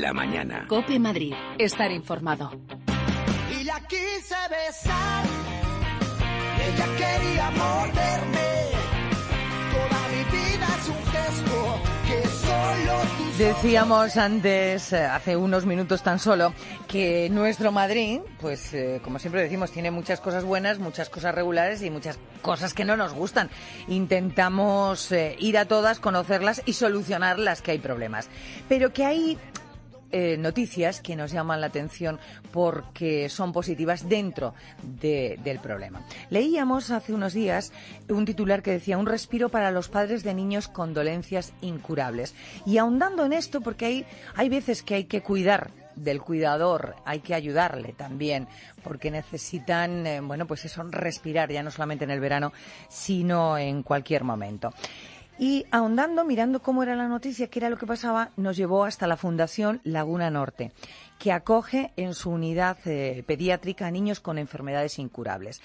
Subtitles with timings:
[0.00, 0.64] la mañana.
[0.66, 1.34] Cope Madrid.
[1.58, 2.50] Estar informado.
[3.58, 5.24] Y la quise besar.
[6.66, 8.50] Ella quería morderme.
[9.72, 16.02] Toda mi vida es un gesto que solo tú Decíamos antes, eh, hace unos minutos
[16.02, 16.52] tan solo,
[16.86, 21.82] que nuestro Madrid, pues eh, como siempre decimos, tiene muchas cosas buenas, muchas cosas regulares
[21.82, 23.48] y muchas cosas que no nos gustan.
[23.88, 28.28] Intentamos eh, ir a todas, conocerlas y solucionar las que hay problemas.
[28.68, 29.38] Pero que hay
[30.12, 32.18] eh, noticias que nos llaman la atención
[32.52, 36.02] porque son positivas dentro de- del problema.
[36.30, 37.72] Leíamos hace unos días
[38.08, 42.34] un titular que decía un respiro para los padres de niños con dolencias incurables.
[42.66, 47.20] Y ahondando en esto, porque hay, hay veces que hay que cuidar del cuidador, hay
[47.20, 48.48] que ayudarle también,
[48.82, 52.52] porque necesitan, eh, bueno, pues eso, respirar, ya no solamente en el verano,
[52.88, 54.72] sino en cualquier momento.
[55.40, 59.06] Y ahondando, mirando cómo era la noticia, qué era lo que pasaba, nos llevó hasta
[59.06, 60.70] la Fundación Laguna Norte,
[61.18, 65.62] que acoge en su unidad eh, pediátrica a niños con enfermedades incurables.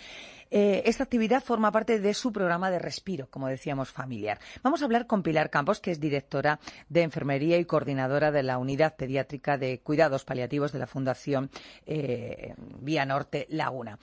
[0.50, 4.40] Eh, esta actividad forma parte de su programa de respiro, como decíamos, familiar.
[4.64, 8.58] Vamos a hablar con Pilar Campos, que es directora de enfermería y coordinadora de la
[8.60, 11.50] unidad pediátrica de cuidados paliativos de la Fundación
[11.86, 14.00] eh, Vía Norte Laguna.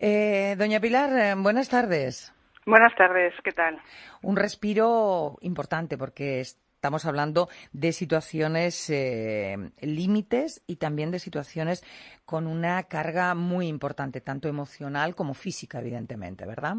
[0.00, 2.32] Doña Pilar, buenas tardes.
[2.68, 3.78] Buenas tardes, ¿qué tal?
[4.20, 11.82] Un respiro importante porque estamos hablando de situaciones eh, límites y también de situaciones
[12.26, 16.74] con una carga muy importante, tanto emocional como física, evidentemente, ¿verdad?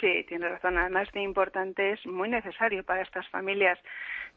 [0.00, 0.78] Sí, tiene razón.
[0.78, 3.78] Además de importante, es muy necesario para estas familias.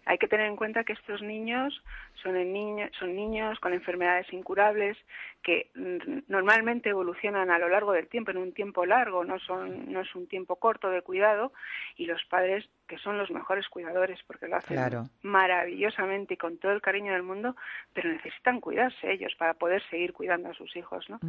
[0.05, 1.83] Hay que tener en cuenta que estos niños
[2.23, 4.97] son, en son niños con enfermedades incurables
[5.43, 5.69] que
[6.27, 10.15] normalmente evolucionan a lo largo del tiempo, en un tiempo largo, no, son, no es
[10.15, 11.51] un tiempo corto de cuidado,
[11.95, 15.03] y los padres, que son los mejores cuidadores, porque lo hacen Claro.
[15.21, 17.55] maravillosamente y con todo el cariño del mundo,
[17.93, 21.19] pero necesitan cuidarse ellos para poder seguir cuidando a sus hijos, ¿no?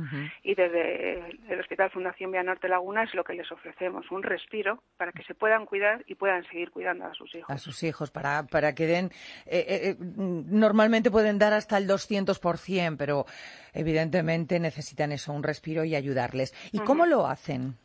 [0.43, 4.82] y desde el Hospital Fundación Vía Norte Laguna es lo que les ofrecemos, un respiro
[4.97, 7.50] para que se puedan cuidar y puedan seguir cuidando a sus hijos.
[7.50, 9.10] A sus hijos, para, para que den.
[9.47, 13.26] eh, eh, eh, normalmente pueden dar hasta el 200%, pero
[13.75, 16.54] evidentemente necesitan eso, un respiro y ayudarles.
[16.72, 17.76] ¿Y cómo lo hacen?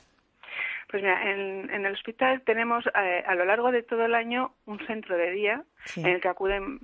[0.89, 4.53] Pues mira, en, en el hospital tenemos eh, a lo largo de todo el año
[4.65, 6.01] un centro de día Sí.
[6.01, 6.79] en el que acuden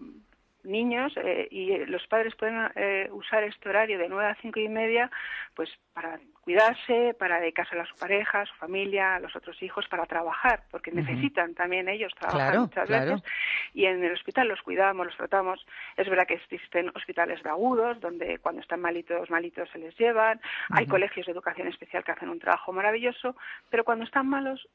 [0.63, 4.59] niños eh, y eh, los padres pueden eh, usar este horario de 9 a cinco
[4.59, 5.09] y media
[5.55, 9.87] pues para cuidarse, para dedicarse a su pareja, a su familia, a los otros hijos,
[9.87, 13.15] para trabajar, porque necesitan también ellos trabajar Claro, muchas claro.
[13.15, 13.31] veces.
[13.73, 15.65] Y en el hospital los cuidamos, los tratamos.
[15.97, 20.41] Es verdad que existen hospitales de agudos, donde cuando están malitos, malitos se les llevan.
[20.69, 23.35] Hay colegios de educación especial que hacen un trabajo maravilloso,
[23.69, 24.67] pero cuando están malos,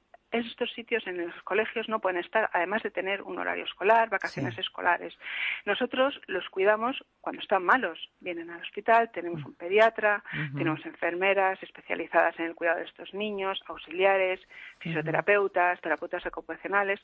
[0.44, 4.54] estos sitios en los colegios no pueden estar, además de tener un horario escolar, vacaciones
[4.54, 4.60] Sí.
[4.60, 5.16] escolares.
[5.64, 8.10] Nosotros los cuidamos cuando están malos.
[8.20, 10.22] Vienen al hospital, tenemos un pediatra,
[10.56, 14.40] tenemos enfermeras especializadas en el cuidado de estos niños, auxiliares,
[14.80, 17.00] fisioterapeutas, terapeutas ocupacionales,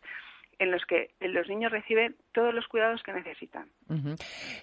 [0.59, 3.69] en los que los niños reciben todos los cuidados que necesitan.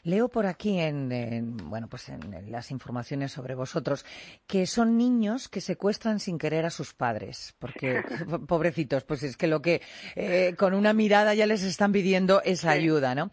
[0.03, 4.05] Leo por aquí en, en, bueno pues en, en las informaciones sobre vosotros
[4.47, 9.37] que son niños que secuestran sin querer a sus padres porque po- pobrecitos pues es
[9.37, 9.81] que lo que
[10.15, 13.29] eh, con una mirada ya les están pidiendo es ayuda no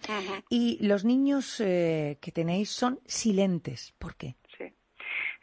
[0.51, 4.37] y los niños eh, que tenéis son silentes ¿por qué?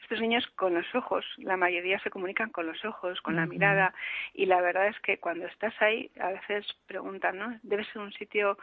[0.03, 3.93] Estos niños con los ojos, la mayoría se comunican con los ojos, con la mirada,
[4.33, 7.57] y la verdad es que cuando estás ahí, a veces preguntan, ¿no?
[7.63, 8.57] Debe ser un sitio,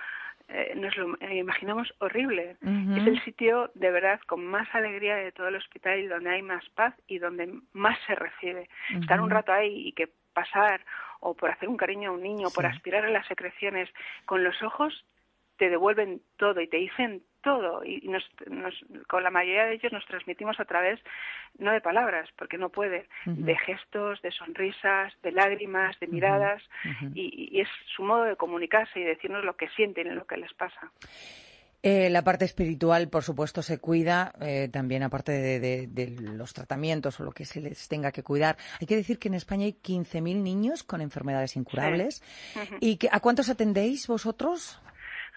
[0.49, 2.57] eh, nos lo imaginamos horrible.
[2.61, 6.43] Es el sitio de verdad con más alegría de todo el hospital y donde hay
[6.43, 8.69] más paz y donde más se recibe.
[9.01, 10.85] Estar un rato ahí y que pasar
[11.21, 13.89] o por hacer un cariño a un niño, por aspirar a las secreciones
[14.27, 15.05] con los ojos,
[15.57, 17.85] te devuelven todo y te dicen todo.
[17.85, 21.01] Y nos, nos- con la mayoría de ellos nos transmitimos a través
[21.59, 26.63] no de palabras porque no puede de gestos de sonrisas de lágrimas de miradas.
[27.15, 30.37] Y, y es su modo de comunicarse y decirnos lo que sienten y lo que
[30.37, 30.91] les pasa.
[31.83, 36.53] Eh, la parte espiritual, por supuesto, se cuida, eh, también aparte de, de- de los
[36.53, 38.59] tratamientos o lo que se les tenga que cuidar.
[38.83, 42.23] Hay que decir que en España hay 15.000 niños con enfermedades incurables.
[42.81, 44.79] ¿Y que, a cuántos atendéis vosotros?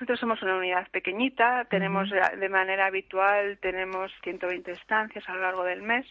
[0.03, 5.63] Nosotros somos una unidad pequeñita, tenemos de manera habitual, tenemos 120 estancias a lo largo
[5.63, 6.05] del mes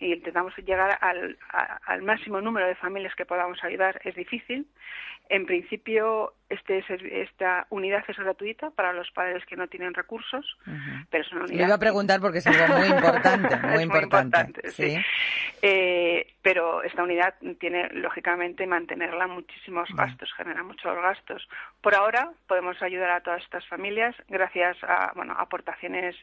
[0.00, 4.00] y intentamos llegar al, a- al máximo número de familias que podamos ayudar.
[4.02, 4.66] Es difícil.
[5.28, 6.82] En principio, este,
[7.22, 10.56] esta unidad es gratuita para los padres que no tienen recursos,
[11.10, 11.58] pero es una unidad...
[11.58, 14.70] Le iba a preguntar porque es algo muy importante, muy, importante.
[14.70, 14.96] sí.
[15.60, 21.46] Eh, pero esta unidad tiene, lógicamente, mantenerla muchísimos gastos, genera muchos gastos.
[21.82, 26.16] Por ahora podemos ayudar a todas estas familias gracias a bueno, aportaciones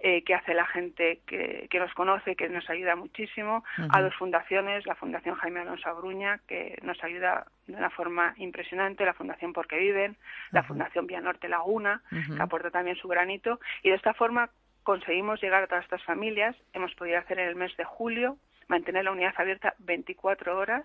[0.00, 4.86] eh, que hace la gente que, nos conoce, que nos ayuda muchísimo, a dos fundaciones,
[4.86, 9.78] la Fundación Jaime Alonso Agruña, que nos ayuda de una forma impresionante, la Fundación Porque
[9.78, 10.16] Viven,
[10.50, 14.50] la Fundación Vía Norte Laguna, que aporta también su granito, y de esta forma
[14.82, 16.56] conseguimos llegar a todas estas familias.
[16.72, 18.38] Hemos podido hacer en el mes de julio
[18.68, 20.84] mantener la unidad abierta 24 horas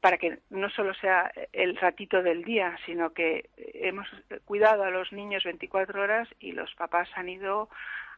[0.00, 4.06] para que no solo sea el ratito del día, sino que hemos
[4.44, 7.70] cuidado a los niños 24 horas y los papás han ido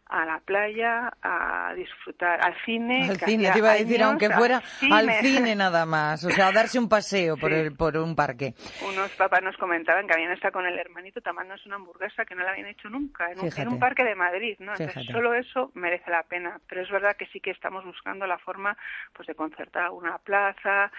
[0.08, 3.08] a la playa, a disfrutar, al cine.
[3.10, 6.52] Al cine, te iba a decir, aunque fuera al cine nada más, o sea, a
[6.52, 8.54] darse un paseo por, el, por un parque.
[8.88, 12.44] Unos papás nos comentaban que habían estado con el hermanito tomándose una hamburguesa que no
[12.44, 14.72] la habían hecho nunca, en, un, parque de Madrid, ¿no?
[14.72, 18.38] Entonces, solo eso merece la pena, pero es verdad que sí que estamos buscando la
[18.38, 18.76] forma
[19.12, 20.90] pues de concertar una plaza,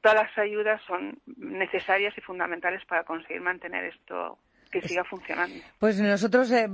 [0.00, 4.38] todas las ayudas son necesarias y fundamentales para conseguir mantener esto
[4.70, 5.56] que siga funcionando.
[5.78, 6.68] Pues nosotros eh,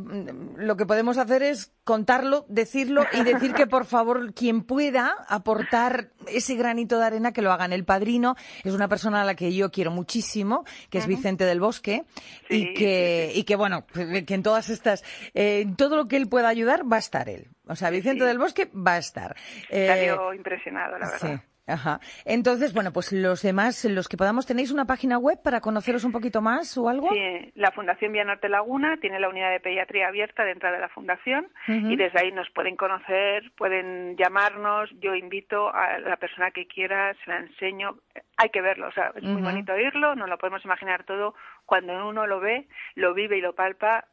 [0.56, 6.10] lo que podemos hacer es contarlo, decirlo y decir que por favor quien pueda aportar
[6.26, 7.72] ese granito de arena que lo hagan.
[7.72, 11.60] El padrino es una persona a la que yo quiero muchísimo, que es Vicente del
[11.60, 12.04] Bosque
[12.50, 15.02] y que y que bueno, que en todas estas
[15.34, 17.48] eh, todo lo que él pueda ayudar va a estar él.
[17.66, 19.36] O sea, Vicente del Bosque va a estar.
[19.70, 21.42] Eh, impresionado, la verdad.
[21.66, 21.98] Ajá.
[22.24, 26.12] Entonces, bueno, pues los demás, los que podamos, ¿tenéis una página web para conoceros un
[26.12, 27.08] poquito más o algo?
[27.12, 30.88] Sí, la Fundación Vía Norte Laguna tiene la unidad de pediatría abierta dentro de la
[30.88, 34.90] Fundación y desde ahí nos pueden conocer, pueden llamarnos.
[35.00, 37.96] Yo invito a la persona que quiera, se la enseño.
[38.36, 41.34] Hay que verlo, o sea, es muy bonito oírlo, no lo podemos imaginar todo.
[41.64, 44.04] Cuando uno lo ve, lo vive y lo palpa,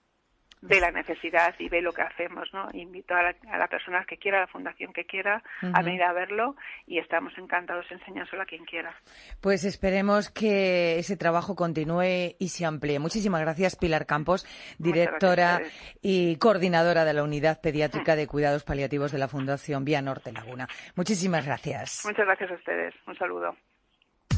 [0.63, 2.67] ve la necesidad y ve lo que hacemos, ¿no?
[2.73, 6.55] Invito a la, persona que quiera, a la fundación que quiera, a venir a verlo
[6.87, 8.95] y estamos encantados de enseñárselo a quien quiera.
[9.41, 12.99] Pues esperemos que ese trabajo continúe y se amplíe.
[12.99, 14.45] Muchísimas gracias, Pilar Campos,
[14.79, 15.61] directora
[16.01, 20.67] y coordinadora de la Unidad Pediátrica de Cuidados Paliativos de la Fundación Vía Norte Laguna.
[20.95, 22.03] Muchísimas gracias.
[22.05, 22.93] Muchas gracias a ustedes.
[23.05, 23.55] Un saludo.